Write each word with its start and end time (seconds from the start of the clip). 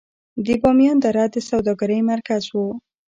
د 0.45 0.47
بامیان 0.61 0.97
دره 1.03 1.25
د 1.33 1.35
سوداګرۍ 1.49 1.99
مرکز 2.11 2.43
و 2.53 2.55